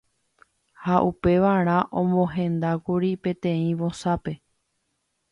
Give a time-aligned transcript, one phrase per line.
[0.85, 4.33] ha upevarã omohendákuri peteĩ vosápe